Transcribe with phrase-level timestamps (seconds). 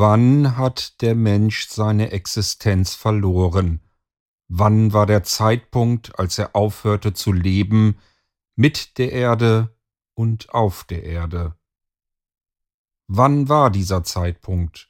[0.00, 3.80] Wann hat der Mensch seine Existenz verloren?
[4.46, 7.98] Wann war der Zeitpunkt, als er aufhörte zu leben,
[8.54, 9.76] mit der Erde
[10.14, 11.56] und auf der Erde?
[13.08, 14.88] Wann war dieser Zeitpunkt,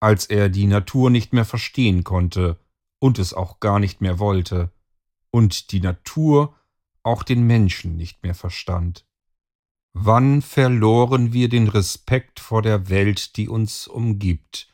[0.00, 2.60] als er die Natur nicht mehr verstehen konnte
[2.98, 4.70] und es auch gar nicht mehr wollte,
[5.30, 6.54] und die Natur
[7.02, 9.05] auch den Menschen nicht mehr verstand?
[9.98, 14.68] Wann verloren wir den Respekt vor der Welt, die uns umgibt?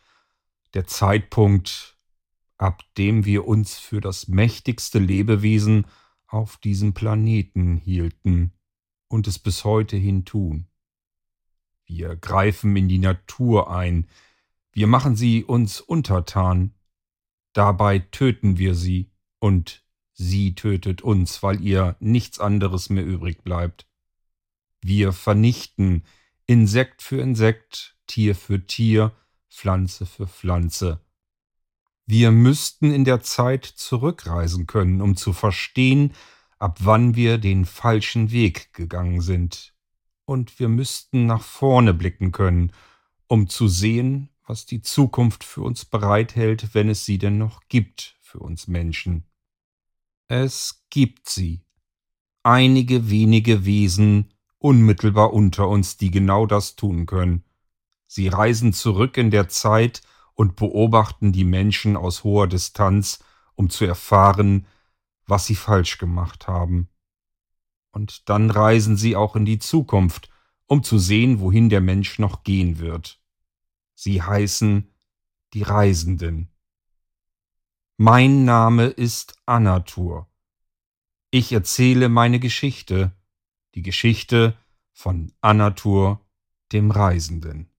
[0.75, 1.96] Der Zeitpunkt,
[2.59, 5.87] ab dem wir uns für das mächtigste Lebewesen
[6.27, 8.52] auf diesem Planeten hielten
[9.06, 10.66] und es bis heute hin tun.
[11.84, 14.09] Wir greifen in die Natur ein,
[14.73, 16.74] wir machen sie uns untertan,
[17.52, 19.84] dabei töten wir sie und
[20.15, 23.87] sie tötet uns, weil ihr nichts anderes mehr übrig bleibt.
[24.82, 26.04] Wir vernichten
[26.46, 29.12] Insekt für Insekt, Tier für Tier,
[29.48, 31.00] Pflanze für Pflanze.
[32.04, 36.12] Wir müssten in der Zeit zurückreisen können, um zu verstehen,
[36.59, 39.73] ab wann wir den falschen Weg gegangen sind.
[40.24, 42.73] Und wir müssten nach vorne blicken können,
[43.29, 48.16] um zu sehen, was die Zukunft für uns bereithält, wenn es sie denn noch gibt
[48.20, 49.24] für uns Menschen.
[50.29, 51.64] Es gibt sie.
[52.42, 54.32] Einige wenige Wesen,
[54.63, 57.45] unmittelbar unter uns, die genau das tun können.
[58.07, 60.02] Sie reisen zurück in der Zeit
[60.35, 63.23] und beobachten die Menschen aus hoher Distanz,
[63.54, 64.66] um zu erfahren,
[65.27, 66.88] was sie falsch gemacht haben.
[67.91, 70.31] Und dann reisen sie auch in die Zukunft,
[70.66, 73.21] um zu sehen, wohin der Mensch noch gehen wird.
[73.94, 74.88] Sie heißen
[75.53, 76.49] die Reisenden.
[77.99, 80.28] Mein Name ist Anatur.
[81.31, 83.12] Ich erzähle meine Geschichte,
[83.75, 84.56] die Geschichte
[84.92, 86.20] von Anatur,
[86.72, 87.72] dem Reisenden.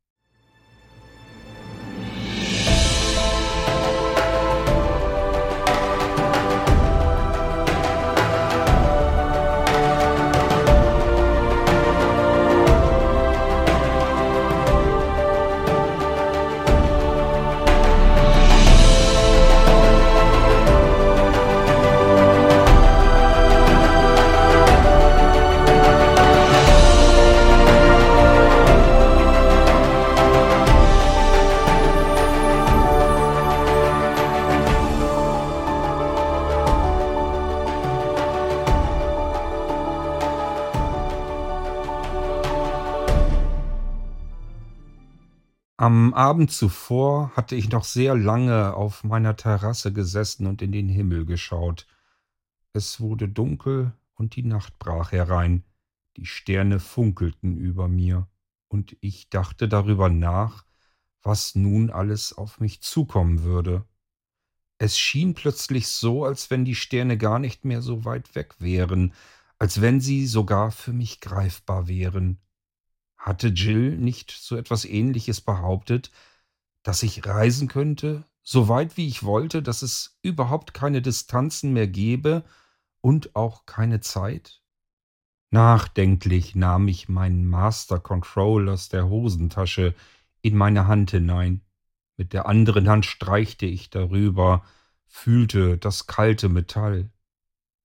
[45.83, 50.87] Am Abend zuvor hatte ich noch sehr lange auf meiner Terrasse gesessen und in den
[50.87, 51.87] Himmel geschaut.
[52.71, 55.65] Es wurde dunkel und die Nacht brach herein,
[56.15, 58.29] die Sterne funkelten über mir,
[58.69, 60.63] und ich dachte darüber nach,
[61.21, 63.85] was nun alles auf mich zukommen würde.
[64.77, 69.13] Es schien plötzlich so, als wenn die Sterne gar nicht mehr so weit weg wären,
[69.59, 72.39] als wenn sie sogar für mich greifbar wären.
[73.23, 76.11] Hatte Jill nicht so etwas Ähnliches behauptet,
[76.83, 81.87] dass ich reisen könnte, so weit wie ich wollte, dass es überhaupt keine Distanzen mehr
[81.87, 82.43] gäbe
[82.99, 84.61] und auch keine Zeit?
[85.51, 89.95] Nachdenklich nahm ich meinen Master Control aus der Hosentasche
[90.41, 91.61] in meine Hand hinein.
[92.17, 94.65] Mit der anderen Hand streichte ich darüber,
[95.05, 97.09] fühlte das kalte Metall.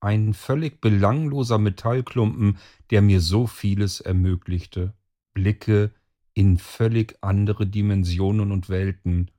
[0.01, 2.59] Ein völlig belangloser Metallklumpen,
[2.91, 4.98] der mir so vieles ermöglichte.
[5.39, 5.93] Blicke
[6.35, 9.31] in völlig andere Dimensionen und Welten.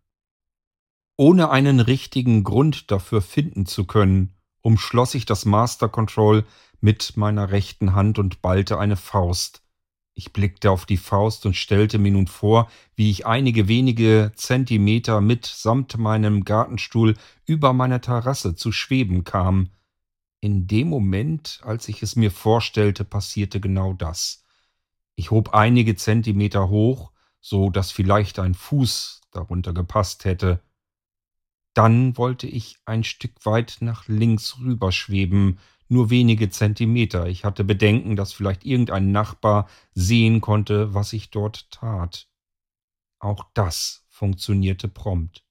[1.18, 6.46] Ohne einen richtigen Grund dafür finden zu können, umschloss ich das Master Control
[6.80, 9.62] mit meiner rechten Hand und ballte eine Faust.
[10.14, 15.20] Ich blickte auf die Faust und stellte mir nun vor, wie ich einige wenige Zentimeter
[15.20, 19.72] mitsamt meinem Gartenstuhl über meiner Terrasse zu schweben kam.
[20.40, 24.46] In dem Moment, als ich es mir vorstellte, passierte genau das.
[25.20, 30.62] Ich hob einige Zentimeter hoch, so dass vielleicht ein Fuß darunter gepasst hätte.
[31.74, 37.28] Dann wollte ich ein Stück weit nach links rüberschweben, nur wenige Zentimeter.
[37.28, 42.30] Ich hatte Bedenken, dass vielleicht irgendein Nachbar sehen konnte, was ich dort tat.
[43.20, 45.44] Auch das funktionierte prompt.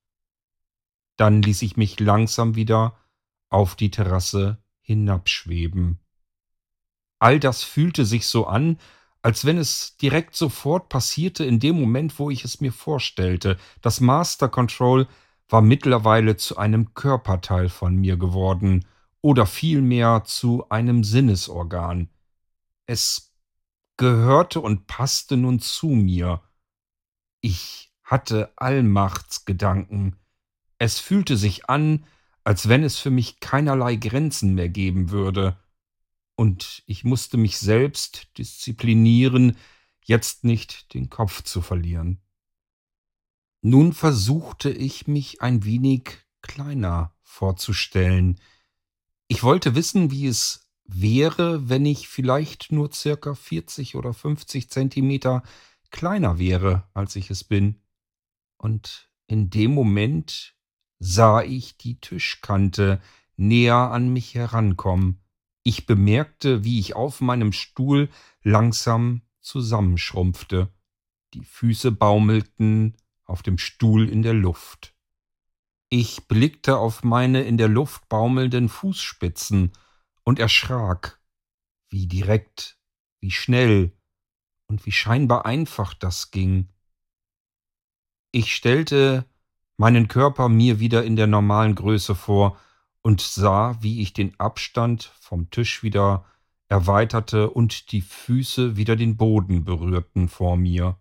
[1.17, 2.97] Dann ließ ich mich langsam wieder
[3.51, 5.99] auf die Terrasse hinabschweben.
[7.19, 8.79] All das fühlte sich so an,
[9.23, 13.57] als wenn es direkt sofort passierte in dem Moment, wo ich es mir vorstellte.
[13.83, 15.07] Das Master Control
[15.49, 18.85] war mittlerweile zu einem Körperteil von mir geworden
[19.21, 22.09] oder vielmehr zu einem Sinnesorgan.
[22.87, 23.35] Es
[23.97, 26.43] gehörte und passte nun zu mir.
[27.41, 30.17] Ich hatte Allmachtsgedanken.
[30.79, 32.07] Es fühlte sich an,
[32.45, 35.59] als wenn es für mich keinerlei Grenzen mehr geben würde.
[36.39, 39.57] Und ich musste mich selbst disziplinieren,
[40.05, 42.21] jetzt nicht den Kopf zu verlieren.
[43.61, 48.39] Nun versuchte ich mich ein wenig kleiner vorzustellen.
[49.27, 55.43] Ich wollte wissen, wie es wäre, wenn ich vielleicht nur circa 40 oder 50 Zentimeter
[55.91, 57.83] kleiner wäre, als ich es bin.
[58.59, 60.55] Und in dem Moment
[61.01, 63.03] sah ich die Tischkante
[63.37, 65.21] näher an mich herankommen.
[65.63, 68.09] Ich bemerkte, wie ich auf meinem Stuhl
[68.43, 70.73] langsam zusammenschrumpfte.
[71.35, 74.95] Die Füße baumelten auf dem Stuhl in der Luft.
[75.91, 79.73] Ich blickte auf meine in der Luft baumelnden Fußspitzen
[80.23, 81.21] und erschrak,
[81.89, 82.79] wie direkt,
[83.21, 83.93] wie schnell
[84.67, 86.69] und wie scheinbar einfach das ging.
[88.31, 89.25] Ich stellte
[89.79, 92.59] meinen Körper mir wieder in der normalen Größe vor
[93.03, 96.25] und sah, wie ich den Abstand vom Tisch wieder
[96.69, 100.99] erweiterte und die Füße wieder den Boden berührten vor mir.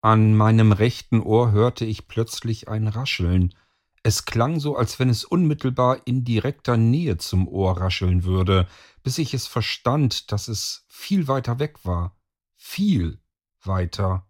[0.00, 3.54] An meinem rechten Ohr hörte ich plötzlich ein Rascheln.
[4.02, 8.68] Es klang so, als wenn es unmittelbar in direkter Nähe zum Ohr rascheln würde,
[9.02, 12.14] bis ich es verstand, dass es viel weiter weg war.
[12.54, 13.18] Viel
[13.62, 14.26] weiter.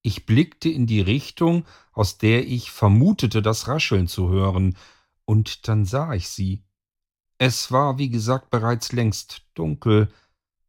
[0.00, 4.76] Ich blickte in die Richtung, aus der ich vermutete, das Rascheln zu hören,
[5.26, 6.64] und dann sah ich sie.
[7.38, 10.08] Es war, wie gesagt, bereits längst dunkel,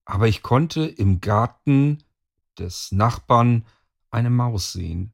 [0.03, 2.03] aber ich konnte im Garten
[2.59, 3.65] des Nachbarn
[4.09, 5.13] eine Maus sehen.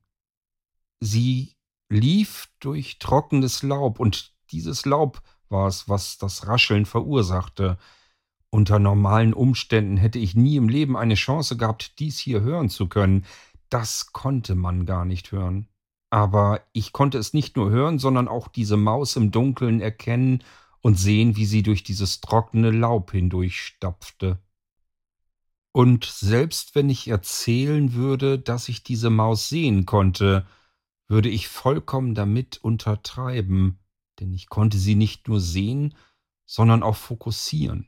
[0.99, 1.55] Sie
[1.89, 7.77] lief durch trockenes Laub, und dieses Laub war es, was das Rascheln verursachte.
[8.49, 12.87] Unter normalen Umständen hätte ich nie im Leben eine Chance gehabt, dies hier hören zu
[12.87, 13.25] können.
[13.69, 15.67] Das konnte man gar nicht hören.
[16.13, 20.43] Aber ich konnte es nicht nur hören, sondern auch diese Maus im Dunkeln erkennen
[20.79, 24.37] und sehen, wie sie durch dieses trockene Laub hindurchstapfte.
[25.71, 30.45] Und selbst wenn ich erzählen würde, dass ich diese Maus sehen konnte,
[31.07, 33.79] würde ich vollkommen damit untertreiben,
[34.19, 35.95] denn ich konnte sie nicht nur sehen,
[36.45, 37.87] sondern auch fokussieren.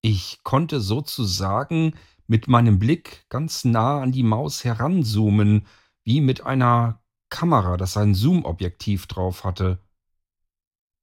[0.00, 1.94] Ich konnte sozusagen
[2.28, 5.66] mit meinem Blick ganz nah an die Maus heranzoomen,
[6.04, 9.78] wie mit einer Kamera, das ein Zoomobjektiv drauf hatte.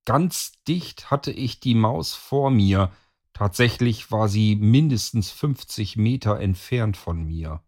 [0.05, 2.91] Ganz dicht hatte ich die Maus vor mir,
[3.33, 7.63] tatsächlich war sie mindestens 50 Meter entfernt von mir.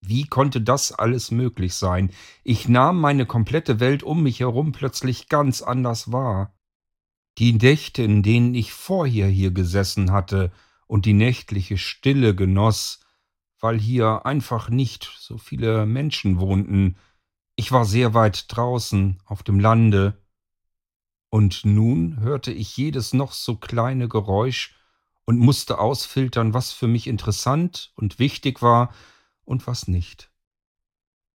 [0.00, 2.10] Wie konnte das alles möglich sein?
[2.44, 6.54] Ich nahm meine komplette Welt um mich herum plötzlich ganz anders wahr.
[7.38, 10.52] Die Nächte, in denen ich vorher hier gesessen hatte
[10.86, 13.00] und die nächtliche Stille genoss,
[13.60, 16.96] weil hier einfach nicht so viele Menschen wohnten,
[17.58, 20.16] ich war sehr weit draußen auf dem Lande,
[21.28, 24.76] und nun hörte ich jedes noch so kleine Geräusch
[25.26, 28.94] und musste ausfiltern, was für mich interessant und wichtig war
[29.44, 30.30] und was nicht.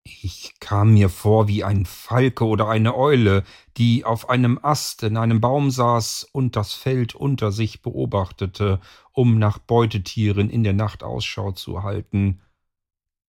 [0.02, 3.44] Ich kam mir vor wie ein Falke oder eine Eule,
[3.76, 8.80] die auf einem Ast in einem Baum saß und das Feld unter sich beobachtete,
[9.12, 12.40] um nach Beutetieren in der Nacht Ausschau zu halten.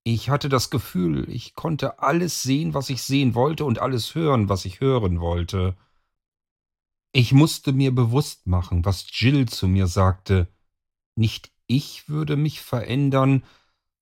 [0.03, 4.49] Ich hatte das Gefühl, ich konnte alles sehen, was ich sehen wollte, und alles hören,
[4.49, 5.75] was ich hören wollte.
[7.11, 10.47] Ich musste mir bewusst machen, was Jill zu mir sagte.
[11.15, 13.43] Nicht ich würde mich verändern,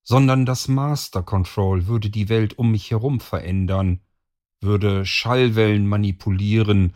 [0.03, 3.99] sondern das Master Control würde die Welt um mich herum verändern,
[4.61, 6.95] würde Schallwellen manipulieren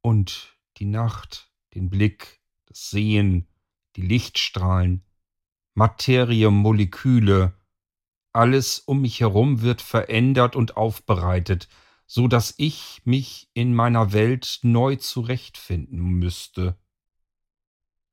[0.00, 3.48] und die Nacht, den Blick, das Sehen,
[3.96, 5.04] die Lichtstrahlen,
[5.74, 7.54] Materie, Moleküle,
[8.32, 11.68] alles um mich herum wird verändert und aufbereitet,
[12.06, 16.76] so dass ich mich in meiner Welt neu zurechtfinden müsste.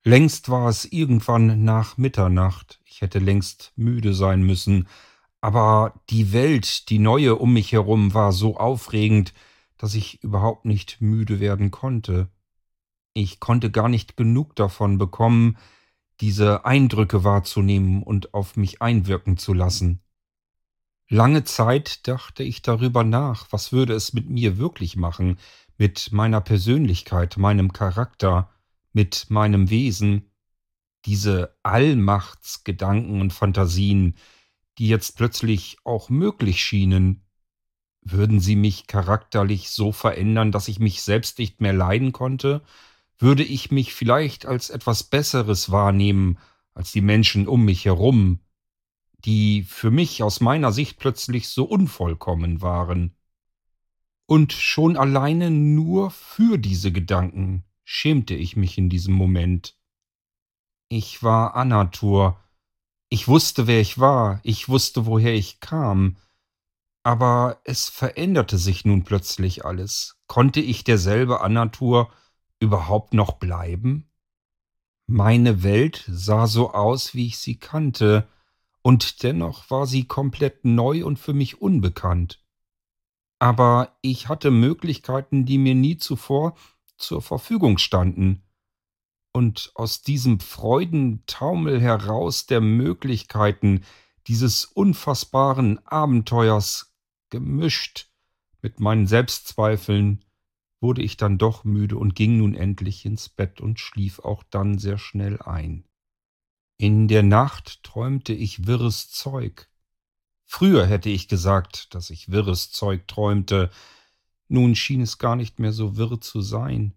[0.03, 4.87] Längst war es irgendwann nach Mitternacht, ich hätte längst müde sein müssen,
[5.41, 9.33] aber die Welt, die neue um mich herum, war so aufregend,
[9.77, 12.29] dass ich überhaupt nicht müde werden konnte.
[13.13, 15.57] Ich konnte gar nicht genug davon bekommen,
[16.21, 20.01] diese Eindrücke wahrzunehmen und auf mich einwirken zu lassen.
[21.11, 25.39] Lange Zeit dachte ich darüber nach, was würde es mit mir wirklich machen,
[25.75, 28.51] mit meiner Persönlichkeit, meinem Charakter,
[28.93, 30.29] mit meinem Wesen,
[31.05, 34.15] diese Allmachtsgedanken und Fantasien,
[34.77, 37.25] die jetzt plötzlich auch möglich schienen,
[38.01, 42.61] würden sie mich charakterlich so verändern, dass ich mich selbst nicht mehr leiden konnte?
[43.17, 46.37] Würde ich mich vielleicht als etwas Besseres wahrnehmen
[46.75, 48.41] als die Menschen um mich herum?
[49.25, 53.15] Die für mich aus meiner Sicht plötzlich so unvollkommen waren.
[54.25, 59.75] Und schon alleine nur für diese Gedanken schämte ich mich in diesem Moment.
[60.87, 62.39] Ich war Anatur.
[63.09, 66.17] Ich wusste, wer ich war, ich wusste, woher ich kam.
[67.03, 70.19] Aber es veränderte sich nun plötzlich alles.
[70.27, 72.11] Konnte ich derselbe Anatur
[72.59, 74.09] überhaupt noch bleiben?
[75.07, 78.27] Meine Welt sah so aus, wie ich sie kannte,
[78.81, 82.43] und dennoch war sie komplett neu und für mich unbekannt.
[83.39, 86.55] Aber ich hatte Möglichkeiten, die mir nie zuvor
[86.97, 88.43] zur Verfügung standen.
[89.31, 93.83] Und aus diesem Freudentaumel heraus der Möglichkeiten,
[94.27, 96.93] dieses unfassbaren Abenteuers,
[97.29, 98.09] gemischt
[98.61, 100.25] mit meinen Selbstzweifeln,
[100.81, 104.77] wurde ich dann doch müde und ging nun endlich ins Bett und schlief auch dann
[104.77, 105.88] sehr schnell ein.
[106.81, 109.69] In der Nacht träumte ich wirres Zeug.
[110.45, 113.69] Früher hätte ich gesagt, dass ich wirres Zeug träumte,
[114.47, 116.95] nun schien es gar nicht mehr so wirr zu sein.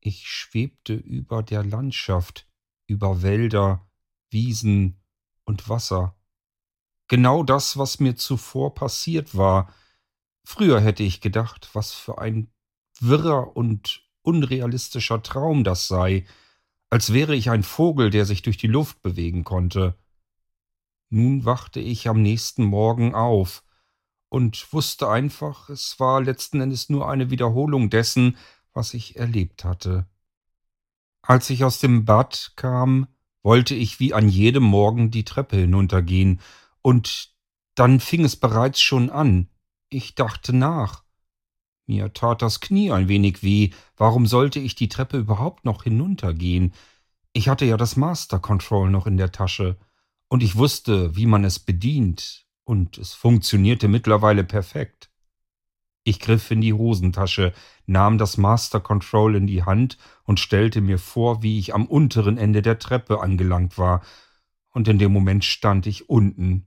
[0.00, 2.48] Ich schwebte über der Landschaft,
[2.88, 3.88] über Wälder,
[4.30, 5.00] Wiesen
[5.44, 6.16] und Wasser.
[7.06, 9.72] Genau das, was mir zuvor passiert war.
[10.44, 12.52] Früher hätte ich gedacht, was für ein
[12.98, 16.26] wirrer und unrealistischer Traum das sei,
[16.92, 19.96] als wäre ich ein Vogel, der sich durch die Luft bewegen konnte.
[21.08, 23.64] Nun wachte ich am nächsten Morgen auf
[24.28, 28.36] und wusste einfach, es war letzten Endes nur eine Wiederholung dessen,
[28.74, 30.06] was ich erlebt hatte.
[31.22, 33.06] Als ich aus dem Bad kam,
[33.42, 36.42] wollte ich wie an jedem Morgen die Treppe hinuntergehen,
[36.82, 37.34] und
[37.74, 39.48] dann fing es bereits schon an.
[39.88, 41.04] Ich dachte nach.
[41.92, 43.68] Mir tat das Knie ein wenig weh.
[43.98, 46.72] Warum sollte ich die Treppe überhaupt noch hinuntergehen?
[47.34, 49.76] Ich hatte ja das Master Control noch in der Tasche
[50.28, 55.10] und ich wusste, wie man es bedient, und es funktionierte mittlerweile perfekt.
[56.02, 57.52] Ich griff in die Hosentasche,
[57.84, 62.38] nahm das Master Control in die Hand und stellte mir vor, wie ich am unteren
[62.38, 64.00] Ende der Treppe angelangt war,
[64.70, 66.64] und in dem Moment stand ich unten.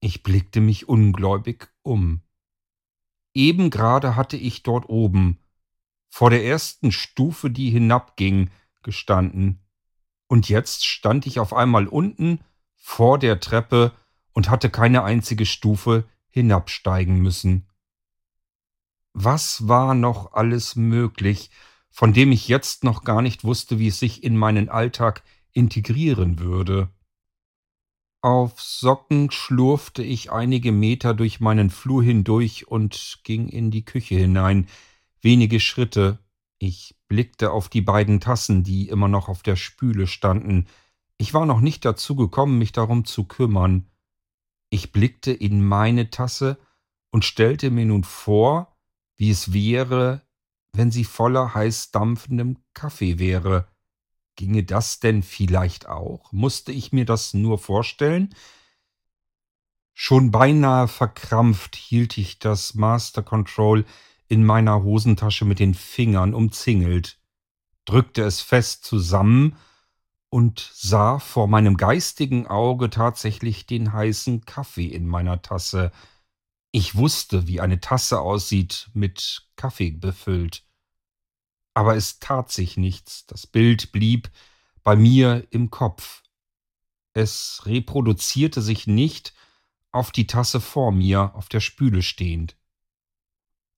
[0.00, 2.20] Ich blickte mich ungläubig um.
[3.34, 5.38] Eben gerade hatte ich dort oben,
[6.08, 8.50] vor der ersten Stufe, die hinabging,
[8.82, 9.60] gestanden.
[10.26, 12.40] Und jetzt stand ich auf einmal unten,
[12.74, 13.92] vor der Treppe
[14.32, 17.68] und hatte keine einzige Stufe hinabsteigen müssen.
[19.12, 21.50] Was war noch alles möglich,
[21.90, 26.38] von dem ich jetzt noch gar nicht wusste, wie es sich in meinen Alltag integrieren
[26.38, 26.90] würde?
[28.20, 34.16] Auf Socken schlurfte ich einige Meter durch meinen Flur hindurch und ging in die Küche
[34.16, 34.66] hinein.
[35.20, 36.18] Wenige Schritte.
[36.58, 40.66] Ich blickte auf die beiden Tassen, die immer noch auf der Spüle standen.
[41.16, 43.86] Ich war noch nicht dazu gekommen, mich darum zu kümmern.
[44.68, 46.58] Ich blickte in meine Tasse
[47.10, 48.76] und stellte mir nun vor,
[49.16, 50.22] wie es wäre,
[50.72, 53.68] wenn sie voller heiß dampfendem Kaffee wäre.
[54.38, 56.30] Ginge das denn vielleicht auch?
[56.30, 58.32] Musste ich mir das nur vorstellen?
[59.94, 63.84] Schon beinahe verkrampft hielt ich das Master Control
[64.28, 67.18] in meiner Hosentasche mit den Fingern umzingelt,
[67.84, 69.56] drückte es fest zusammen
[70.30, 75.90] und sah vor meinem geistigen Auge tatsächlich den heißen Kaffee in meiner Tasse.
[76.70, 80.67] Ich wusste, wie eine Tasse aussieht, mit Kaffee befüllt
[81.78, 84.32] aber es tat sich nichts, das Bild blieb
[84.82, 86.24] bei mir im Kopf.
[87.12, 89.32] Es reproduzierte sich nicht
[89.92, 92.56] auf die Tasse vor mir, auf der Spüle stehend.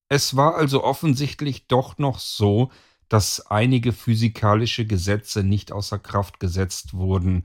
[0.09, 2.73] Es war also offensichtlich doch noch so,
[3.11, 7.45] dass einige physikalische Gesetze nicht außer Kraft gesetzt wurden.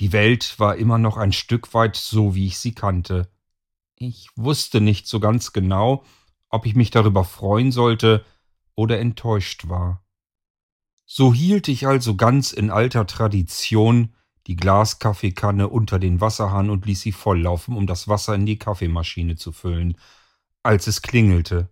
[0.00, 3.30] Die Welt war immer noch ein Stück weit so, wie ich sie kannte.
[3.94, 6.02] Ich wusste nicht so ganz genau,
[6.48, 8.24] ob ich mich darüber freuen sollte,
[8.76, 10.04] oder enttäuscht war.
[11.06, 14.14] So hielt ich also ganz in alter Tradition
[14.46, 19.36] die Glaskaffeekanne unter den Wasserhahn und ließ sie volllaufen, um das Wasser in die Kaffeemaschine
[19.36, 19.96] zu füllen,
[20.62, 21.68] als es klingelte.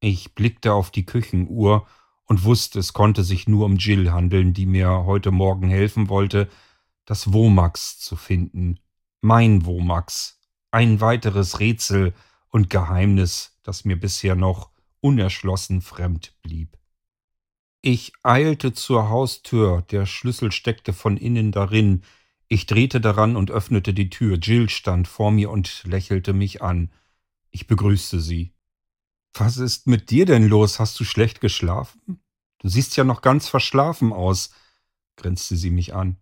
[0.00, 1.86] Ich blickte auf die Küchenuhr
[2.24, 6.48] und wusste, es konnte sich nur um Jill handeln, die mir heute Morgen helfen wollte,
[7.04, 8.78] das Womax zu finden.
[9.20, 10.40] Mein Womax.
[10.70, 12.14] Ein weiteres Rätsel
[12.48, 14.69] und Geheimnis, das mir bisher noch
[15.00, 16.76] unerschlossen fremd blieb.
[17.82, 22.02] Ich eilte zur Haustür, der Schlüssel steckte von innen darin,
[22.52, 24.36] ich drehte daran und öffnete die Tür.
[24.36, 26.90] Jill stand vor mir und lächelte mich an.
[27.50, 28.52] Ich begrüßte sie.
[29.32, 30.80] Was ist mit dir denn los?
[30.80, 32.20] Hast du schlecht geschlafen?
[32.58, 34.50] Du siehst ja noch ganz verschlafen aus,
[35.14, 36.16] grinste sie mich an.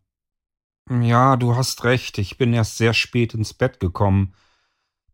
[0.91, 4.35] Ja, du hast recht, ich bin erst sehr spät ins Bett gekommen.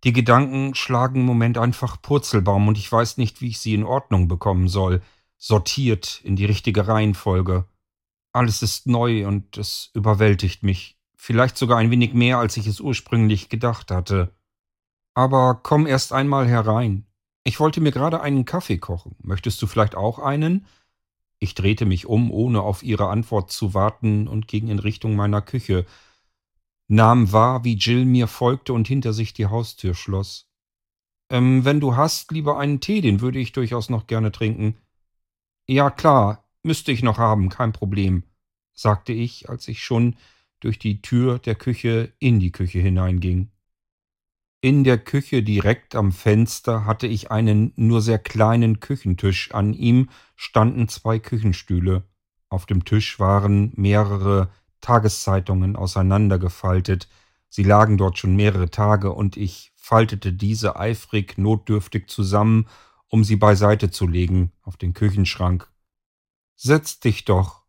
[0.04, 3.84] Die Gedanken schlagen im Moment einfach Purzelbaum und ich weiß nicht, wie ich sie in
[3.84, 5.00] Ordnung bekommen soll,
[5.38, 7.66] sortiert in die richtige Reihenfolge.
[8.32, 12.80] Alles ist neu und es überwältigt mich, vielleicht sogar ein wenig mehr, als ich es
[12.80, 14.34] ursprünglich gedacht hatte.
[15.14, 17.06] Aber komm erst einmal herein.
[17.44, 19.16] Ich wollte mir gerade einen Kaffee kochen.
[19.22, 20.66] Möchtest du vielleicht auch einen?
[21.38, 25.40] Ich drehte mich um, ohne auf ihre Antwort zu warten, und ging in Richtung meiner
[25.40, 25.86] Küche,
[26.88, 30.48] nahm wahr, wie Jill mir folgte und hinter sich die Haustür schloss.
[31.30, 34.76] Ähm, wenn du hast, lieber einen Tee, den würde ich durchaus noch gerne trinken.
[35.66, 38.24] Ja, klar, müsste ich noch haben, kein Problem,
[38.74, 40.16] sagte ich, als ich schon
[40.60, 43.50] durch die Tür der Küche in die Küche hineinging.
[44.60, 50.08] In der Küche direkt am Fenster hatte ich einen nur sehr kleinen Küchentisch, an ihm
[50.36, 52.04] standen zwei Küchenstühle.
[52.48, 54.50] Auf dem Tisch waren mehrere
[54.84, 57.08] Tageszeitungen auseinandergefaltet,
[57.48, 62.68] sie lagen dort schon mehrere Tage, und ich faltete diese eifrig notdürftig zusammen,
[63.08, 65.70] um sie beiseite zu legen auf den Küchenschrank.
[66.56, 67.62] Setz dich doch.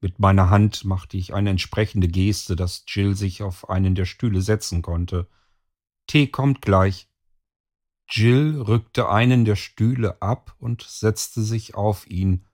[0.00, 4.42] Mit meiner Hand machte ich eine entsprechende Geste, dass Jill sich auf einen der Stühle
[4.42, 5.26] setzen konnte.
[6.06, 7.08] Tee kommt gleich.
[8.10, 12.44] Jill rückte einen der Stühle ab und setzte sich auf ihn.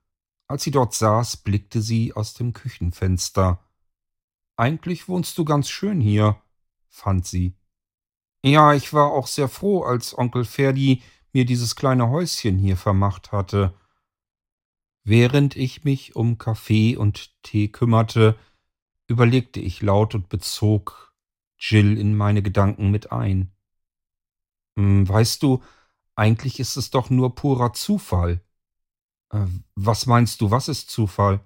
[0.46, 3.60] Als sie dort saß, blickte sie aus dem Küchenfenster.
[4.56, 6.40] Eigentlich wohnst du ganz schön hier,
[6.88, 7.56] fand sie.
[8.44, 13.32] Ja, ich war auch sehr froh, als Onkel Ferdi mir dieses kleine Häuschen hier vermacht
[13.32, 13.74] hatte.
[15.02, 18.38] Während ich mich um Kaffee und Tee kümmerte,
[19.06, 21.14] überlegte ich laut und bezog
[21.58, 23.52] Jill in meine Gedanken mit ein.
[24.76, 25.62] Hm, weißt du,
[26.14, 28.40] eigentlich ist es doch nur purer Zufall.
[29.30, 31.40] Äh, was meinst du, was ist Zufall?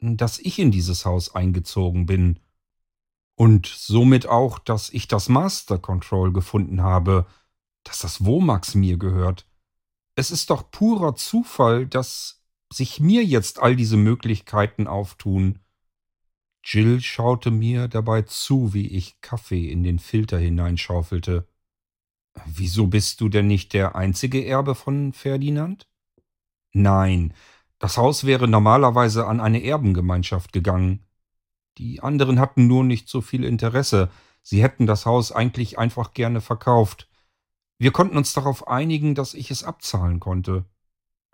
[0.00, 2.38] Dass ich in dieses Haus eingezogen bin.
[3.34, 7.26] Und somit auch, dass ich das Master Control gefunden habe,
[7.84, 9.46] dass das Womax mir gehört.
[10.14, 15.60] Es ist doch purer Zufall, dass sich mir jetzt all diese Möglichkeiten auftun.
[16.64, 21.46] Jill schaute mir dabei zu, wie ich Kaffee in den Filter hineinschaufelte.
[22.44, 25.88] Wieso bist du denn nicht der einzige Erbe von Ferdinand?
[26.72, 27.32] Nein,
[27.78, 31.06] das Haus wäre normalerweise an eine Erbengemeinschaft gegangen.
[31.78, 34.10] Die anderen hatten nur nicht so viel Interesse,
[34.42, 37.08] sie hätten das Haus eigentlich einfach gerne verkauft.
[37.78, 40.64] Wir konnten uns darauf einigen, dass ich es abzahlen konnte.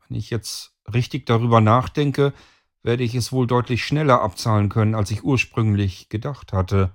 [0.07, 2.35] Wenn ich jetzt richtig darüber nachdenke,
[2.83, 6.95] werde ich es wohl deutlich schneller abzahlen können, als ich ursprünglich gedacht hatte.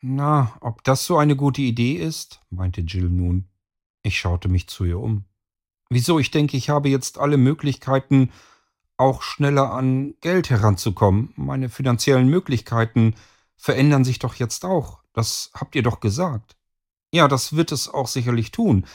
[0.00, 2.40] Na, ob das so eine gute Idee ist?
[2.50, 3.48] meinte Jill nun.
[4.02, 5.24] Ich schaute mich zu ihr um.
[5.88, 6.18] Wieso?
[6.18, 8.30] Ich denke, ich habe jetzt alle Möglichkeiten,
[8.96, 11.32] auch schneller an Geld heranzukommen.
[11.36, 13.14] Meine finanziellen Möglichkeiten
[13.56, 15.00] verändern sich doch jetzt auch.
[15.12, 16.56] Das habt ihr doch gesagt.
[17.12, 18.86] Ja, das wird es auch sicherlich tun.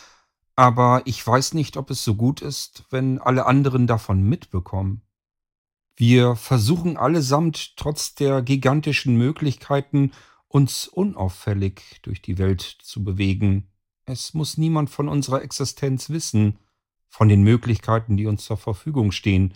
[0.56, 5.02] Aber ich weiß nicht, ob es so gut ist, wenn alle anderen davon mitbekommen.
[5.96, 10.12] Wir versuchen allesamt trotz der gigantischen Möglichkeiten,
[10.48, 13.70] uns unauffällig durch die Welt zu bewegen.
[14.06, 16.58] Es muss niemand von unserer Existenz wissen,
[17.12, 19.54] von den Möglichkeiten, die uns zur Verfügung stehen,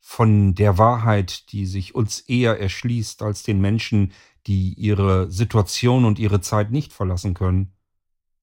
[0.00, 4.12] von der Wahrheit, die sich uns eher erschließt als den Menschen,
[4.46, 7.72] die ihre Situation und ihre Zeit nicht verlassen können.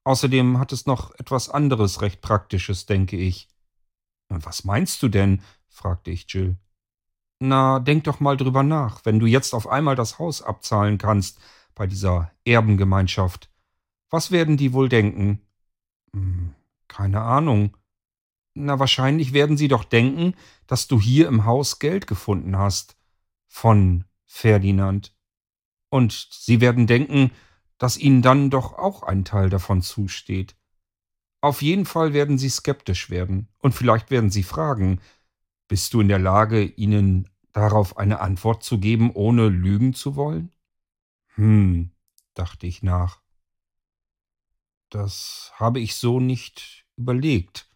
[0.04, 3.48] Außerdem hat es noch etwas anderes recht Praktisches, denke ich.
[4.30, 5.42] Was meinst du denn?
[5.68, 6.58] fragte ich Jill.
[7.40, 11.40] Na, denk doch mal drüber nach, wenn du jetzt auf einmal das Haus abzahlen kannst
[11.74, 13.50] bei dieser Erbengemeinschaft.
[14.10, 15.42] Was werden die wohl denken?
[16.14, 16.54] Hm,
[16.88, 17.76] keine Ahnung.
[18.56, 20.36] Na, wahrscheinlich werden sie doch denken,
[20.68, 22.96] dass du hier im Haus Geld gefunden hast.
[23.48, 25.16] Von Ferdinand.
[25.90, 27.32] Und sie werden denken,
[27.78, 30.56] dass ihnen dann doch auch ein Teil davon zusteht.
[31.42, 33.50] Auf jeden Fall werden sie skeptisch werden.
[33.60, 35.02] Und vielleicht werden sie fragen,
[35.68, 40.52] bist du in der Lage, ihnen darauf eine Antwort zu geben, ohne lügen zu wollen?
[41.36, 41.92] Hm,
[42.34, 43.22] dachte ich nach.
[44.90, 47.68] Das habe ich so nicht überlegt.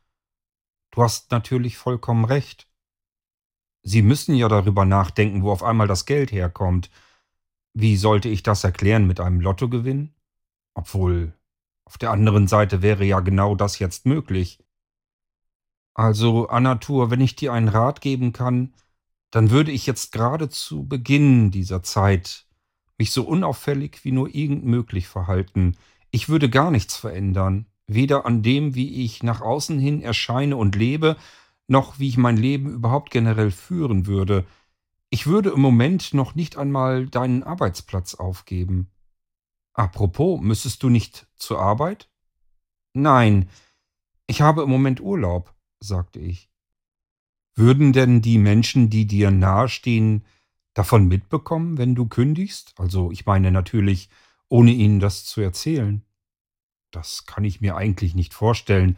[0.98, 2.68] Du hast natürlich vollkommen recht.
[3.84, 6.90] Sie müssen ja darüber nachdenken, wo auf einmal das Geld herkommt.
[7.76, 10.16] Wie sollte ich das erklären mit einem Lottogewinn?
[10.74, 11.36] Obwohl,
[11.86, 14.58] auf der anderen Seite wäre ja genau das jetzt möglich.
[15.94, 18.74] Also, Anatur, wenn ich dir einen Rat geben kann,
[19.30, 22.48] dann würde ich jetzt gerade zu Beginn dieser Zeit
[22.98, 25.78] mich so unauffällig wie nur irgend möglich verhalten.
[26.10, 30.76] Ich würde gar nichts verändern, weder an dem, wie ich nach außen hin erscheine und
[30.76, 31.15] lebe,
[31.67, 34.45] noch wie ich mein Leben überhaupt generell führen würde.
[35.10, 38.89] Ich würde im Moment noch nicht einmal deinen Arbeitsplatz aufgeben.
[39.73, 42.10] Apropos, müsstest du nicht zur Arbeit?
[42.93, 43.50] Nein,
[44.28, 46.50] ich habe im Moment Urlaub, sagte ich.
[47.56, 50.26] Würden denn die Menschen, die dir nahestehen,
[50.73, 52.73] davon mitbekommen, wenn du kündigst?
[52.78, 54.10] Also ich meine natürlich,
[54.50, 56.04] ohne ihnen das zu erzählen.
[56.91, 58.97] Das kann ich mir eigentlich nicht vorstellen.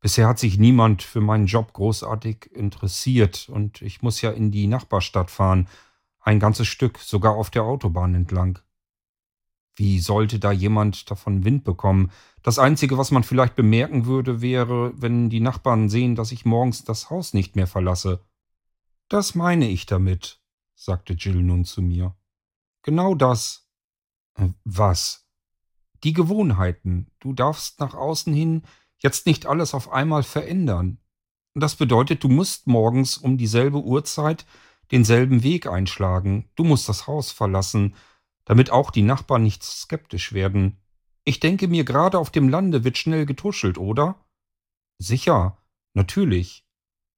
[0.00, 4.66] Bisher hat sich niemand für meinen Job großartig interessiert und ich muss ja in die
[4.66, 5.68] Nachbarstadt fahren,
[6.20, 8.58] ein ganzes Stück, sogar auf der Autobahn entlang.
[9.76, 12.10] Wie sollte da jemand davon Wind bekommen?
[12.42, 16.84] Das Einzige, was man vielleicht bemerken würde, wäre, wenn die Nachbarn sehen, dass ich morgens
[16.84, 18.24] das Haus nicht mehr verlasse.
[19.08, 20.40] Das meine ich damit,
[20.74, 22.16] sagte Jill nun zu mir.
[22.82, 23.68] Genau das.
[24.34, 25.25] Äh, was?
[26.04, 27.10] Die Gewohnheiten.
[27.20, 28.62] Du darfst nach außen hin
[28.98, 30.98] jetzt nicht alles auf einmal verändern.
[31.54, 34.44] Das bedeutet, du musst morgens um dieselbe Uhrzeit
[34.90, 36.50] denselben Weg einschlagen.
[36.54, 37.94] Du musst das Haus verlassen,
[38.44, 40.78] damit auch die Nachbarn nicht skeptisch werden.
[41.24, 44.24] Ich denke mir, gerade auf dem Lande wird schnell getuschelt, oder?
[44.98, 45.58] Sicher,
[45.94, 46.64] natürlich.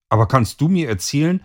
[0.09, 1.45] Aber kannst du mir erzählen,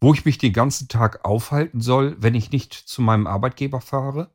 [0.00, 4.34] wo ich mich den ganzen Tag aufhalten soll, wenn ich nicht zu meinem Arbeitgeber fahre?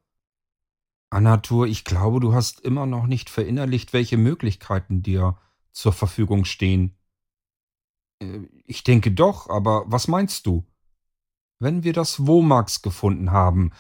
[1.10, 5.38] Anatur, ich glaube, du hast immer noch nicht verinnerlicht, welche Möglichkeiten dir
[5.72, 6.98] zur Verfügung stehen.
[8.20, 10.66] Äh, ich denke doch, aber was meinst du?
[11.60, 13.72] Wenn wir das Womax gefunden haben,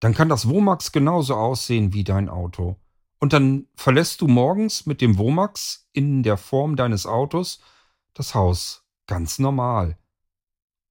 [0.00, 2.76] dann kann das Womax genauso aussehen wie dein Auto.
[3.18, 7.60] Und dann verlässt du morgens mit dem Womax in der Form deines Autos
[8.14, 8.84] das Haus.
[9.06, 9.98] Ganz normal.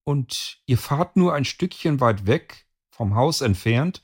[0.04, 4.02] Und ihr fahrt nur ein Stückchen weit weg, vom Haus entfernt,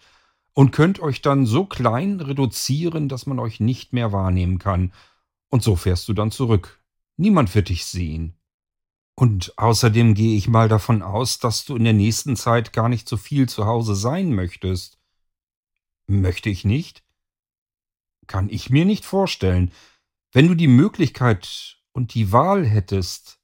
[0.54, 4.94] und könnt euch dann so klein reduzieren, dass man euch nicht mehr wahrnehmen kann.
[5.50, 6.84] Und so fährst du dann zurück.
[7.18, 8.36] Niemand wird dich sehen.
[9.16, 13.08] Und außerdem gehe ich mal davon aus, dass du in der nächsten Zeit gar nicht
[13.08, 14.98] so viel zu Hause sein möchtest.
[16.08, 17.04] Möchte ich nicht?
[18.26, 19.72] Kann ich mir nicht vorstellen.
[20.32, 23.40] Wenn du die Möglichkeit und die Wahl hättest,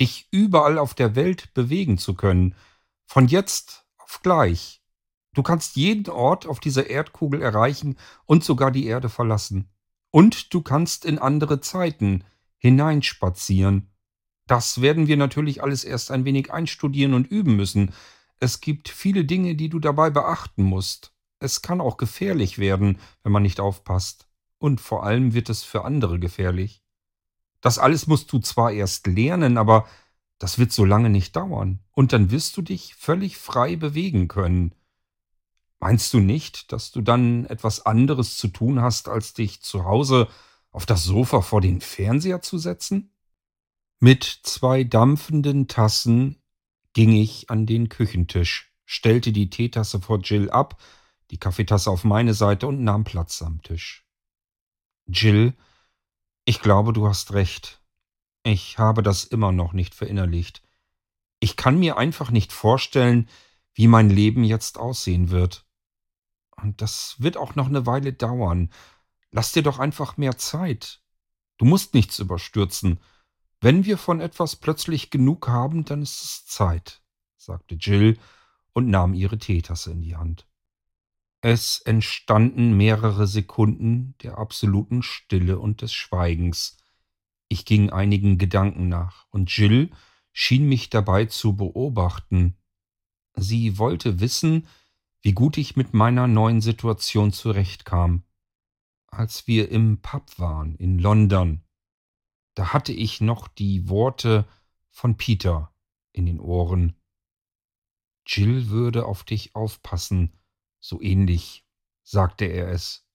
[0.00, 2.54] dich überall auf der Welt bewegen zu können,
[3.06, 4.82] von jetzt auf gleich.
[5.36, 9.68] Du kannst jeden Ort auf dieser Erdkugel erreichen und sogar die Erde verlassen.
[10.10, 12.24] Und du kannst in andere Zeiten
[12.56, 13.92] hineinspazieren.
[14.46, 17.92] Das werden wir natürlich alles erst ein wenig einstudieren und üben müssen.
[18.40, 21.12] Es gibt viele Dinge, die du dabei beachten musst.
[21.38, 24.28] Es kann auch gefährlich werden, wenn man nicht aufpasst.
[24.56, 26.82] Und vor allem wird es für andere gefährlich.
[27.60, 29.86] Das alles musst du zwar erst lernen, aber
[30.38, 31.80] das wird so lange nicht dauern.
[31.92, 34.74] Und dann wirst du dich völlig frei bewegen können.
[35.86, 40.26] Meinst du nicht, dass du dann etwas anderes zu tun hast, als dich zu Hause
[40.72, 43.12] auf das Sofa vor den Fernseher zu setzen?
[44.00, 46.42] Mit zwei dampfenden Tassen
[46.92, 50.82] ging ich an den Küchentisch, stellte die Teetasse vor Jill ab,
[51.30, 54.04] die Kaffeetasse auf meine Seite und nahm Platz am Tisch.
[55.06, 55.54] Jill,
[56.46, 57.80] ich glaube, du hast recht.
[58.42, 60.64] Ich habe das immer noch nicht verinnerlicht.
[61.38, 63.28] Ich kann mir einfach nicht vorstellen,
[63.72, 65.64] wie mein Leben jetzt aussehen wird.
[66.62, 68.70] Und das wird auch noch eine Weile dauern.
[69.30, 71.02] Lass dir doch einfach mehr Zeit.
[71.58, 72.98] Du musst nichts überstürzen.
[73.60, 77.02] Wenn wir von etwas plötzlich genug haben, dann ist es Zeit,
[77.36, 78.18] sagte Jill
[78.72, 80.46] und nahm ihre Teetasse in die Hand.
[81.40, 86.76] Es entstanden mehrere Sekunden der absoluten Stille und des Schweigens.
[87.48, 89.90] Ich ging einigen Gedanken nach, und Jill
[90.32, 92.56] schien mich dabei zu beobachten.
[93.34, 94.66] Sie wollte wissen,
[95.22, 98.24] wie gut ich mit meiner neuen Situation zurechtkam.
[99.08, 101.62] Als wir im Pub waren in London,
[102.54, 104.46] da hatte ich noch die Worte
[104.90, 105.74] von Peter
[106.12, 106.96] in den Ohren.
[108.26, 110.32] Jill würde auf dich aufpassen,
[110.80, 111.66] so ähnlich
[112.02, 113.06] sagte er es.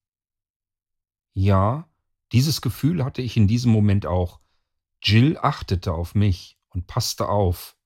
[1.33, 1.89] Ja,
[2.31, 4.39] dieses Gefühl hatte ich in diesem Moment auch.
[5.01, 7.77] Jill achtete auf mich und passte auf.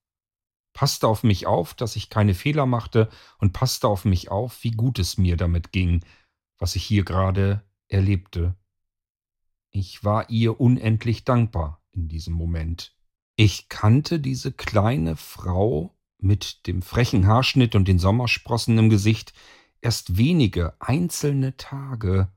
[0.75, 4.71] Passte auf mich auf, dass ich keine Fehler machte und passte auf mich auf, wie
[4.71, 6.03] gut es mir damit ging,
[6.57, 8.55] was ich hier gerade erlebte.
[9.69, 12.93] Ich war ihr unendlich dankbar in diesem Moment.
[13.37, 19.31] Ich kannte diese kleine Frau mit dem frechen Haarschnitt und den Sommersprossen im Gesicht
[19.79, 22.33] erst wenige einzelne Tage,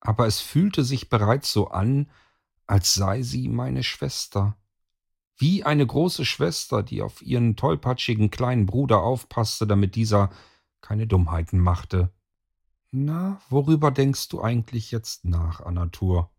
[0.00, 2.10] aber es fühlte sich bereits so an,
[2.66, 4.56] als sei sie meine Schwester.
[5.40, 10.28] Wie eine große Schwester, die auf ihren tollpatschigen kleinen Bruder aufpasste, damit dieser
[10.82, 12.12] keine Dummheiten machte.
[12.90, 16.30] Na, worüber denkst du eigentlich jetzt nach, Anatur?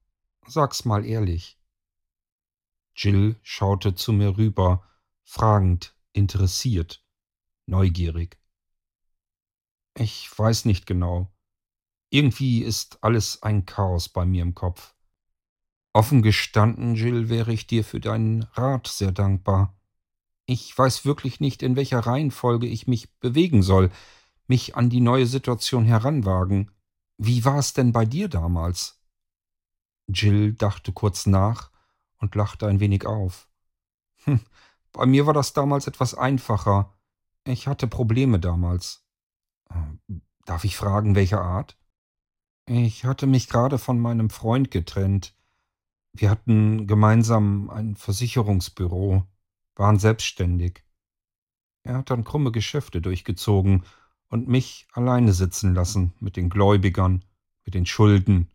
[0.45, 1.57] Sag's mal ehrlich.
[2.95, 4.87] Jill schaute zu mir rüber,
[5.23, 7.03] fragend, interessiert.
[7.65, 8.37] neugierig.
[9.95, 11.33] Ich weiß nicht genau.
[12.11, 14.93] Irgendwie ist alles ein Chaos bei mir im Kopf.
[15.93, 19.75] Offen gestanden, Jill, wäre ich dir für deinen Rat sehr dankbar.
[20.45, 23.91] Ich weiß wirklich nicht, in welcher Reihenfolge ich mich bewegen soll,
[24.47, 26.71] mich an die neue Situation heranwagen.
[27.17, 29.01] Wie war es denn bei dir damals?
[30.07, 31.71] Jill dachte kurz nach
[32.17, 33.47] und lachte ein wenig auf.
[34.23, 34.39] Hm,
[34.91, 36.93] bei mir war das damals etwas einfacher.
[37.45, 39.05] Ich hatte Probleme damals.
[39.69, 41.77] Äh, darf ich fragen, welcher Art?
[42.65, 45.35] Ich hatte mich gerade von meinem Freund getrennt.
[46.13, 49.23] Wir hatten gemeinsam ein Versicherungsbüro,
[49.75, 50.83] waren selbstständig.
[51.83, 53.83] Er hat dann krumme Geschäfte durchgezogen
[54.29, 57.23] und mich alleine sitzen lassen mit den Gläubigern,
[57.65, 58.49] mit den Schulden.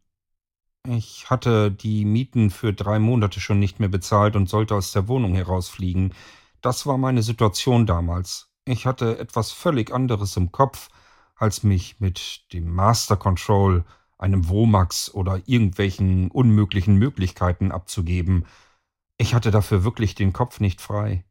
[0.87, 5.09] Ich hatte die Mieten für drei Monate schon nicht mehr bezahlt und sollte aus der
[5.09, 6.15] Wohnung herausfliegen.
[6.61, 8.53] Das war meine Situation damals.
[8.65, 10.89] Ich hatte etwas völlig anderes im Kopf,
[11.35, 13.85] als mich mit dem Master Control,
[14.19, 18.47] einem Womax oder irgendwelchen unmöglichen Möglichkeiten abzugeben.
[19.19, 21.25] Ich hatte dafür wirklich den Kopf nicht frei.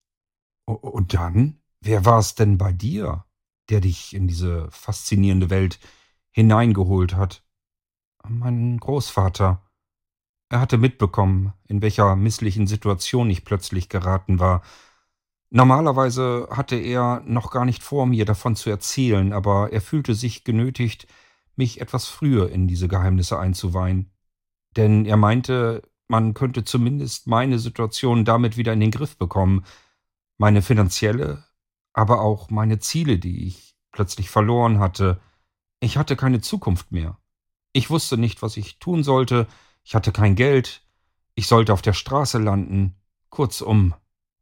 [0.66, 1.60] Und dann?
[1.82, 3.26] Wer war es denn bei dir,
[3.70, 5.80] der dich in diese faszinierende Welt
[6.32, 7.44] hineingeholt hat?
[8.28, 9.62] Mein Großvater.
[10.50, 14.62] Er hatte mitbekommen, in welcher misslichen Situation ich plötzlich geraten war.
[15.50, 20.44] Normalerweise hatte er noch gar nicht vor, mir davon zu erzählen, aber er fühlte sich
[20.44, 21.08] genötigt,
[21.58, 24.12] mich etwas früher in diese Geheimnisse einzuweihen.
[24.76, 29.66] Denn er meinte, man könnte zumindest meine Situation damit wieder in den Griff bekommen,
[30.38, 31.46] meine finanzielle,
[31.94, 35.22] aber auch meine Ziele, die ich plötzlich verloren hatte.
[35.80, 37.18] Ich hatte keine Zukunft mehr.
[37.72, 39.48] Ich wusste nicht, was ich tun sollte,
[39.84, 40.84] ich hatte kein Geld,
[41.36, 42.96] ich sollte auf der Straße landen,
[43.30, 43.94] kurzum,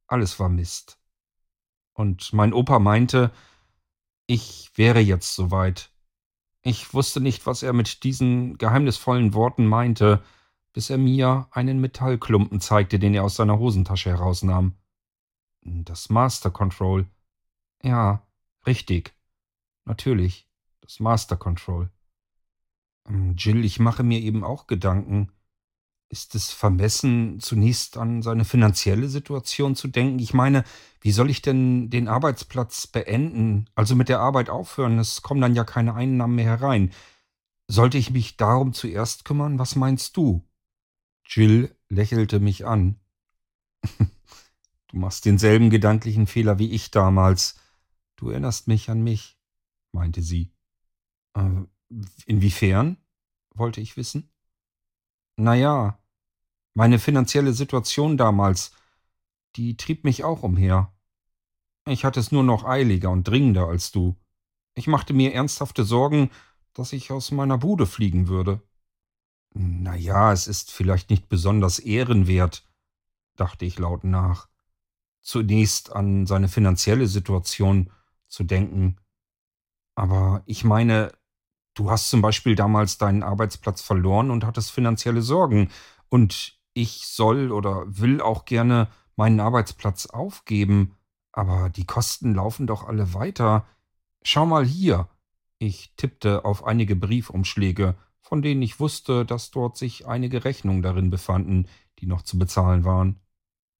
[0.07, 0.99] alles war Mist.
[1.93, 3.31] Und mein Opa meinte,
[4.25, 5.92] ich wäre jetzt soweit.
[6.63, 10.23] Ich wusste nicht, was er mit diesen geheimnisvollen Worten meinte,
[10.71, 14.75] bis er mir einen Metallklumpen zeigte, den er aus seiner Hosentasche herausnahm.
[15.61, 17.05] Das Master Control.
[17.83, 18.25] Ja,
[18.65, 19.13] richtig.
[19.83, 20.47] Natürlich,
[20.79, 21.89] das Master Control.
[23.35, 25.32] Jill, ich mache mir eben auch Gedanken.
[26.13, 30.19] Ist es vermessen, zunächst an seine finanzielle Situation zu denken?
[30.19, 30.63] Ich meine,
[31.01, 34.99] wie soll ich denn den Arbeitsplatz beenden, also mit der Arbeit aufhören?
[34.99, 36.91] Es kommen dann ja keine Einnahmen mehr herein.
[37.67, 39.57] Sollte ich mich darum zuerst kümmern?
[39.57, 40.47] Was meinst du?
[41.25, 42.99] Jill lächelte mich an.
[43.97, 47.55] du machst denselben gedanklichen Fehler wie ich damals.
[48.17, 49.39] Du erinnerst mich an mich,
[49.93, 50.53] meinte sie.
[51.33, 51.63] Äh,
[52.27, 52.97] Inwiefern?
[53.55, 54.29] wollte ich wissen.
[55.37, 55.97] Na ja,
[56.73, 58.71] meine finanzielle Situation damals,
[59.55, 60.93] die trieb mich auch umher.
[61.87, 64.15] Ich hatte es nur noch eiliger und dringender als du.
[64.75, 66.31] Ich machte mir ernsthafte Sorgen,
[66.73, 68.61] dass ich aus meiner Bude fliegen würde.
[69.53, 72.67] Na ja, es ist vielleicht nicht besonders ehrenwert,
[73.35, 74.47] dachte ich laut nach.
[75.21, 77.91] Zunächst an seine finanzielle Situation
[78.27, 78.97] zu denken.
[79.95, 81.11] Aber ich meine,
[81.75, 85.69] Du hast zum Beispiel damals deinen Arbeitsplatz verloren und hattest finanzielle Sorgen.
[86.09, 90.95] Und ich soll oder will auch gerne meinen Arbeitsplatz aufgeben.
[91.31, 93.65] Aber die Kosten laufen doch alle weiter.
[94.23, 95.09] Schau mal hier.
[95.59, 101.09] Ich tippte auf einige Briefumschläge, von denen ich wusste, dass dort sich einige Rechnungen darin
[101.09, 101.67] befanden,
[101.99, 103.19] die noch zu bezahlen waren.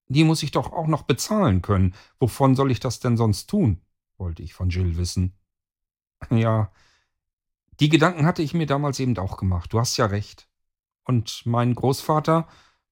[0.08, 1.94] Die muss ich doch auch noch bezahlen können.
[2.18, 3.80] Wovon soll ich das denn sonst tun?
[4.16, 5.34] wollte ich von Jill wissen.
[6.30, 6.72] Ja,
[7.80, 9.72] die Gedanken hatte ich mir damals eben auch gemacht.
[9.72, 10.48] Du hast ja recht.
[11.04, 12.48] Und mein Großvater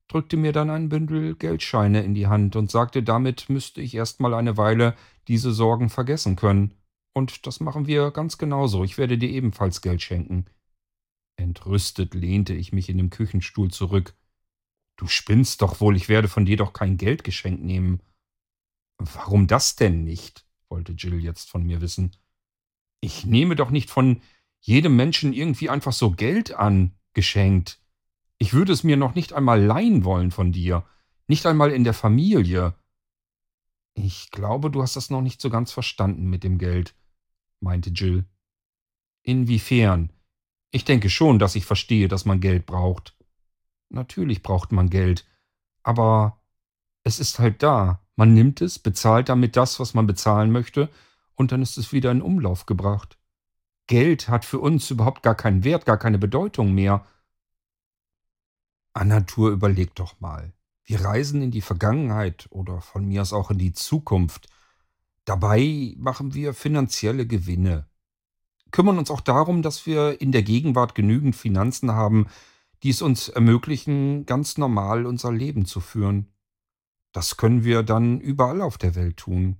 [0.09, 4.21] drückte mir dann ein Bündel Geldscheine in die Hand und sagte, damit müsste ich erst
[4.21, 4.95] mal eine Weile
[5.29, 6.75] diese Sorgen vergessen können.
[7.15, 8.85] Und das machen wir ganz genauso.
[8.85, 10.47] Ich werde dir ebenfalls Geld schenken.
[11.37, 14.15] Entrüstet lehnte ich mich in dem Küchenstuhl zurück.
[14.97, 18.01] Du spinnst doch wohl, ich werde von dir doch kein Geldgeschenk nehmen.
[18.99, 20.47] Warum das denn nicht?
[20.69, 22.17] wollte Jill jetzt von mir wissen.
[23.01, 24.23] Ich nehme doch nicht von
[24.61, 27.82] jedem Menschen irgendwie einfach so Geld an, geschenkt.
[28.43, 30.85] Ich würde es mir noch nicht einmal leihen wollen von dir.
[31.29, 32.75] Nicht einmal in der Familie.
[33.95, 36.97] Ich glaube, du hast das noch nicht so ganz verstanden mit dem Geld,
[37.61, 38.25] meinte Jill.
[39.23, 40.11] Inwiefern?
[40.73, 43.17] Ich denke schon, dass ich verstehe, dass man Geld braucht.
[43.91, 45.25] Natürlich braucht man Geld,
[45.85, 46.41] aber
[47.05, 48.05] es ist halt da.
[48.17, 50.89] Man nimmt es, bezahlt damit das, was man bezahlen möchte,
[51.37, 53.19] und dann ist es wieder in Umlauf gebracht.
[53.87, 57.07] Geld hat für uns überhaupt gar keinen Wert, gar keine Bedeutung mehr.
[58.93, 60.53] Anatur, überleg doch mal.
[60.85, 64.49] Wir reisen in die Vergangenheit oder von mir aus auch in die Zukunft.
[65.25, 67.87] Dabei machen wir finanzielle Gewinne,
[68.73, 72.27] kümmern uns auch darum, dass wir in der Gegenwart genügend Finanzen haben,
[72.83, 76.33] die es uns ermöglichen, ganz normal unser Leben zu führen.
[77.13, 79.59] Das können wir dann überall auf der Welt tun.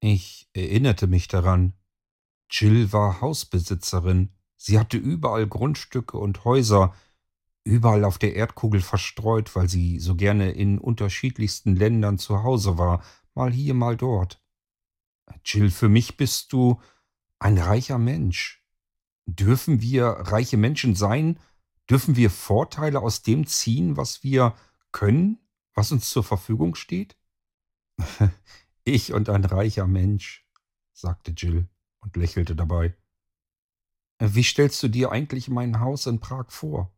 [0.00, 1.72] Ich erinnerte mich daran.
[2.50, 4.30] Jill war Hausbesitzerin.
[4.56, 6.94] Sie hatte überall Grundstücke und Häuser,
[7.64, 13.02] überall auf der Erdkugel verstreut, weil sie so gerne in unterschiedlichsten Ländern zu Hause war,
[13.34, 14.42] mal hier, mal dort.
[15.44, 16.80] Jill, für mich bist du
[17.38, 18.64] ein reicher Mensch.
[19.26, 21.38] Dürfen wir reiche Menschen sein?
[21.88, 24.54] Dürfen wir Vorteile aus dem ziehen, was wir
[24.90, 25.38] können,
[25.74, 27.16] was uns zur Verfügung steht?
[28.84, 30.46] ich und ein reicher Mensch,
[30.92, 31.68] sagte Jill
[32.00, 32.96] und lächelte dabei.
[34.18, 36.92] Wie stellst du dir eigentlich mein Haus in Prag vor?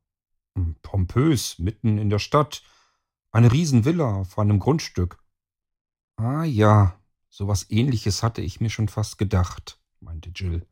[0.56, 2.62] Hm, pompös, mitten in der Stadt.
[3.32, 5.18] Eine Riesenvilla auf einem Grundstück.
[6.16, 10.66] Ah ja, sowas ähnliches hatte ich mir schon fast gedacht, meinte Jill.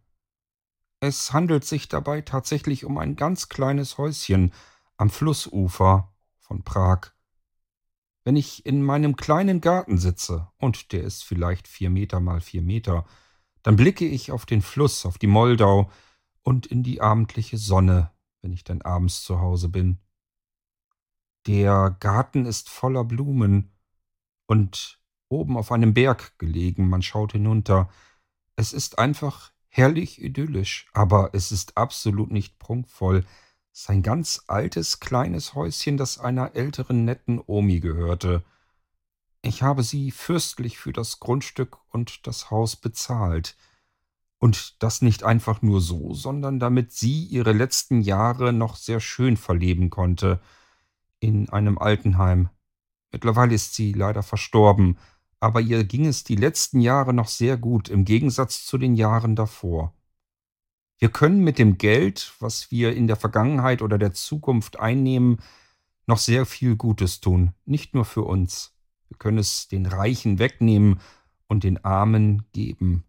[1.00, 4.52] Es handelt sich dabei tatsächlich um ein ganz kleines Häuschen
[4.96, 7.10] am Flussufer von Prag.
[8.22, 12.62] Wenn ich in meinem kleinen Garten sitze, und der ist vielleicht vier Meter mal vier
[12.62, 13.04] Meter,
[13.64, 15.90] dann blicke ich auf den Fluss, auf die Moldau
[16.44, 19.98] und in die abendliche Sonne, wenn ich dann abends zu Hause bin.
[21.46, 23.72] Der Garten ist voller Blumen
[24.46, 27.88] und oben auf einem Berg gelegen, man schaut hinunter.
[28.54, 33.24] Es ist einfach herrlich idyllisch, aber es ist absolut nicht prunkvoll.
[33.72, 38.44] Es ist ein ganz altes, kleines Häuschen, das einer älteren, netten Omi gehörte.
[39.40, 43.56] Ich habe sie fürstlich für das Grundstück und das Haus bezahlt.
[44.42, 49.36] Und das nicht einfach nur so, sondern damit sie ihre letzten Jahre noch sehr schön
[49.36, 50.40] verleben konnte.
[51.20, 52.48] In einem Altenheim.
[53.12, 54.98] Mittlerweile ist sie leider verstorben,
[55.38, 59.36] aber ihr ging es die letzten Jahre noch sehr gut, im Gegensatz zu den Jahren
[59.36, 59.94] davor.
[60.98, 65.40] Wir können mit dem Geld, was wir in der Vergangenheit oder der Zukunft einnehmen,
[66.08, 68.74] noch sehr viel Gutes tun, nicht nur für uns.
[69.06, 70.98] Wir können es den Reichen wegnehmen
[71.46, 73.04] und den Armen geben.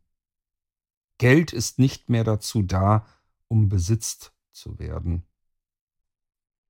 [1.23, 3.05] Geld ist nicht mehr dazu da,
[3.47, 5.23] um besitzt zu werden.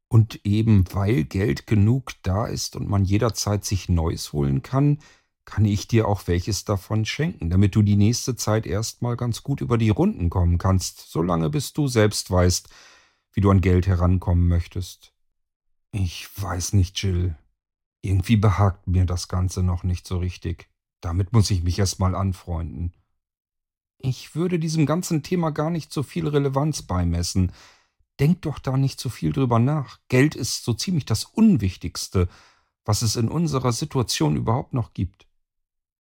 [0.10, 5.00] Und eben weil Geld genug da ist und man jederzeit sich Neues holen kann,
[5.44, 9.60] kann ich dir auch welches davon schenken, damit du die nächste Zeit erstmal ganz gut
[9.60, 12.70] über die Runden kommen kannst, solange bis du selbst weißt,
[13.32, 15.16] wie du an Geld herankommen möchtest.
[15.92, 17.36] Ich weiß nicht, Jill.
[18.04, 20.70] Irgendwie behagt mir das Ganze noch nicht so richtig.
[21.02, 22.94] Damit muss ich mich erstmal anfreunden.
[24.06, 27.54] Ich würde diesem ganzen Thema gar nicht so viel Relevanz beimessen.
[28.20, 30.00] Denk doch da nicht so viel drüber nach.
[30.10, 32.28] Geld ist so ziemlich das Unwichtigste,
[32.84, 35.26] was es in unserer Situation überhaupt noch gibt.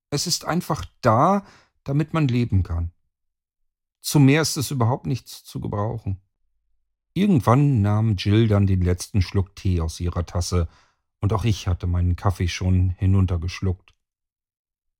[0.09, 1.45] Es ist einfach da,
[1.85, 2.91] damit man leben kann.
[4.01, 6.19] Zu mehr ist es überhaupt nichts zu gebrauchen.
[7.13, 10.67] Irgendwann nahm Jill dann den letzten Schluck Tee aus ihrer Tasse,
[11.21, 13.95] und auch ich hatte meinen Kaffee schon hinuntergeschluckt.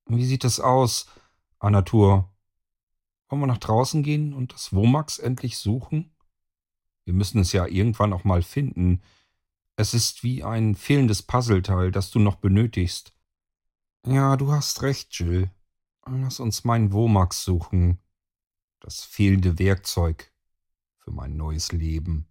[0.06, 1.06] Wie sieht es aus,
[1.58, 2.33] Anatur?
[3.28, 6.14] Wollen wir nach draußen gehen und das Womax endlich suchen?
[7.04, 9.02] Wir müssen es ja irgendwann auch mal finden.
[9.76, 13.14] Es ist wie ein fehlendes Puzzleteil, das du noch benötigst.
[14.06, 15.50] Ja, du hast recht, Jill.
[16.06, 17.98] Lass uns meinen Womax suchen.
[18.80, 20.32] Das fehlende Werkzeug
[20.98, 22.28] für mein neues Leben.